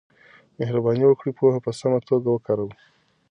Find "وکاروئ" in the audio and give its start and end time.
2.31-2.73